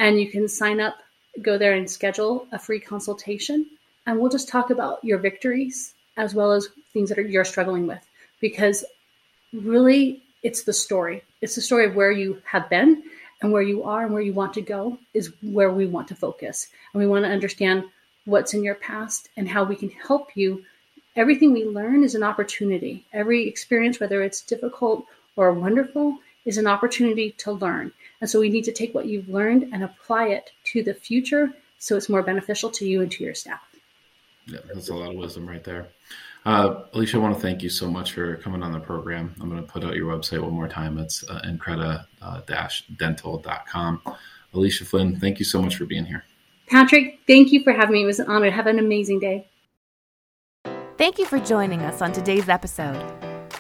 and 0.02 0.20
you 0.20 0.32
can 0.32 0.48
sign 0.48 0.80
up, 0.82 0.96
go 1.44 1.60
there 1.60 1.76
and 1.76 1.88
schedule 1.88 2.48
a 2.52 2.58
free 2.58 2.80
consultation. 2.80 3.68
And 4.08 4.20
we'll 4.20 4.32
just 4.32 4.50
talk 4.50 4.72
about 4.72 5.04
your 5.04 5.20
victories 5.20 5.94
as 6.18 6.34
well 6.34 6.52
as 6.54 6.70
things 6.92 7.10
that 7.10 7.20
are, 7.20 7.22
you're 7.22 7.46
struggling 7.46 7.86
with. 7.86 8.04
Because 8.40 8.84
really, 9.54 10.24
it's 10.42 10.64
the 10.64 10.74
story. 10.74 11.22
It's 11.42 11.54
the 11.54 11.62
story 11.62 11.86
of 11.86 11.96
where 11.96 12.12
you 12.12 12.42
have 12.46 12.68
been 12.68 13.04
and 13.44 13.52
where 13.52 13.62
you 13.62 13.84
are 13.84 14.04
and 14.04 14.12
where 14.12 14.24
you 14.24 14.34
want 14.34 14.56
to 14.56 14.62
go 14.62 14.98
is 15.14 15.32
where 15.44 15.72
we 15.72 15.86
want 15.86 16.08
to 16.08 16.16
focus. 16.16 16.68
And 16.94 17.00
we 17.00 17.08
want 17.08 17.26
to 17.26 17.32
understand 17.32 17.84
what's 18.26 18.56
in 18.56 18.64
your 18.64 18.76
past 18.76 19.30
and 19.38 19.48
how 19.48 19.64
we 19.64 19.76
can 19.76 19.92
help 19.92 20.36
you. 20.36 20.66
Everything 21.16 21.54
we 21.54 21.66
learn 21.66 22.04
is 22.04 22.16
an 22.16 22.24
opportunity. 22.24 23.06
Every 23.14 23.48
experience, 23.48 24.00
whether 24.00 24.24
it's 24.24 24.42
difficult 24.42 25.06
or 25.36 25.54
wonderful, 25.54 26.18
is 26.44 26.58
an 26.58 26.66
opportunity 26.66 27.34
to 27.38 27.52
learn. 27.52 27.92
And 28.22 28.30
so 28.30 28.40
we 28.40 28.50
need 28.50 28.64
to 28.66 28.72
take 28.72 28.94
what 28.94 29.08
you've 29.08 29.28
learned 29.28 29.70
and 29.74 29.84
apply 29.84 30.28
it 30.28 30.52
to 30.66 30.84
the 30.84 30.94
future 30.94 31.52
so 31.80 31.98
it's 31.98 32.08
more 32.08 32.22
beneficial 32.22 32.70
to 32.70 32.86
you 32.86 33.02
and 33.02 33.12
to 33.12 33.24
your 33.24 33.34
staff. 33.34 33.62
Yeah, 34.46 34.60
that's 34.74 34.90
a 34.90 34.96
lot 34.96 35.12
of 35.12 35.18
wisdom 35.18 35.48
right 35.48 35.64
there. 35.64 35.88
Uh, 36.46 36.84
Alicia, 36.94 37.18
I 37.18 37.20
want 37.20 37.36
to 37.36 37.42
thank 37.42 37.62
you 37.62 37.70
so 37.70 37.88
much 37.90 38.14
for 38.14 38.38
coming 38.38 38.64
on 38.64 38.72
the 38.72 38.80
program. 38.80 39.36
I'm 39.40 39.48
going 39.50 39.64
to 39.64 39.72
put 39.72 39.84
out 39.84 39.96
your 39.96 40.12
website 40.16 40.42
one 40.42 40.54
more 40.54 40.68
time. 40.68 40.98
It's 40.98 41.24
uh, 41.30 41.42
increda-dental.com. 41.46 44.02
Alicia 44.54 44.86
Flynn, 44.86 45.20
thank 45.20 45.40
you 45.40 45.46
so 45.46 45.62
much 45.62 45.76
for 45.76 45.86
being 45.86 46.06
here. 46.06 46.24
Patrick, 46.68 47.20
thank 47.28 47.52
you 47.52 47.64
for 47.64 47.74
having 47.74 47.94
me. 47.94 48.04
It 48.04 48.06
was 48.06 48.20
an 48.20 48.28
honor. 48.28 48.50
Have 48.50 48.68
an 48.68 48.80
amazing 48.80 49.20
day. 49.20 49.48
Thank 50.98 51.20
you 51.20 51.26
for 51.26 51.40
joining 51.40 51.82
us 51.82 52.02
on 52.02 52.12
today's 52.12 52.50
episode. 52.50 53.02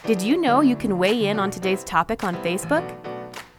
Did 0.05 0.21
you 0.21 0.37
know 0.37 0.61
you 0.61 0.75
can 0.75 0.97
weigh 0.97 1.27
in 1.27 1.39
on 1.39 1.51
today's 1.51 1.83
topic 1.83 2.23
on 2.23 2.35
Facebook? 2.37 3.10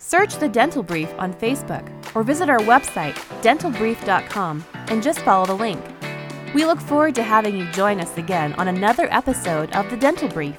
Search 0.04 0.34
the 0.34 0.48
Dental 0.48 0.82
Brief 0.82 1.14
on 1.16 1.32
Facebook 1.32 1.88
or 2.16 2.24
visit 2.24 2.50
our 2.50 2.58
website, 2.58 3.14
dentalbrief.com, 3.40 4.64
and 4.88 5.00
just 5.00 5.20
follow 5.20 5.46
the 5.46 5.54
link. 5.54 5.80
We 6.54 6.66
look 6.66 6.80
forward 6.80 7.14
to 7.14 7.22
having 7.22 7.56
you 7.56 7.70
join 7.70 8.00
us 8.00 8.18
again 8.18 8.52
on 8.54 8.66
another 8.66 9.06
episode 9.12 9.70
of 9.76 9.88
the 9.90 9.96
Dental 9.96 10.28
Brief. 10.28 10.56